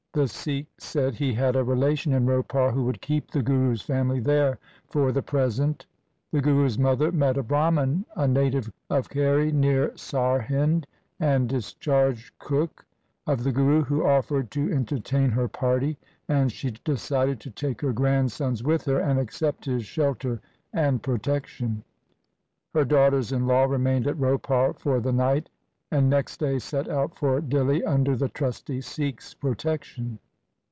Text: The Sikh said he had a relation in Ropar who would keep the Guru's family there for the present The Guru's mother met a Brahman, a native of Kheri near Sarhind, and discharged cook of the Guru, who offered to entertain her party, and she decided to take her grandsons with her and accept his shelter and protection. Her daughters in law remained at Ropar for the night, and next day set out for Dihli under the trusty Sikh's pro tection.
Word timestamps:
The 0.13 0.27
Sikh 0.27 0.67
said 0.77 1.15
he 1.15 1.31
had 1.33 1.55
a 1.55 1.63
relation 1.63 2.11
in 2.11 2.25
Ropar 2.25 2.73
who 2.73 2.83
would 2.83 2.99
keep 2.99 3.31
the 3.31 3.41
Guru's 3.41 3.81
family 3.81 4.19
there 4.19 4.59
for 4.89 5.13
the 5.13 5.21
present 5.21 5.85
The 6.33 6.41
Guru's 6.41 6.77
mother 6.77 7.13
met 7.13 7.37
a 7.37 7.43
Brahman, 7.43 8.03
a 8.17 8.27
native 8.27 8.73
of 8.89 9.07
Kheri 9.07 9.53
near 9.53 9.91
Sarhind, 9.95 10.83
and 11.17 11.47
discharged 11.47 12.37
cook 12.39 12.85
of 13.25 13.45
the 13.45 13.53
Guru, 13.53 13.83
who 13.85 14.05
offered 14.05 14.51
to 14.51 14.69
entertain 14.69 15.29
her 15.29 15.47
party, 15.47 15.97
and 16.27 16.51
she 16.51 16.71
decided 16.83 17.39
to 17.39 17.49
take 17.49 17.79
her 17.79 17.93
grandsons 17.93 18.61
with 18.61 18.83
her 18.83 18.99
and 18.99 19.17
accept 19.17 19.63
his 19.63 19.85
shelter 19.85 20.41
and 20.73 21.01
protection. 21.01 21.85
Her 22.73 22.83
daughters 22.83 23.31
in 23.31 23.47
law 23.47 23.63
remained 23.63 24.07
at 24.07 24.17
Ropar 24.19 24.77
for 24.77 24.99
the 24.99 25.13
night, 25.13 25.47
and 25.93 26.09
next 26.09 26.37
day 26.39 26.57
set 26.57 26.87
out 26.87 27.13
for 27.17 27.41
Dihli 27.41 27.85
under 27.85 28.15
the 28.15 28.29
trusty 28.29 28.79
Sikh's 28.79 29.33
pro 29.33 29.51
tection. 29.53 30.19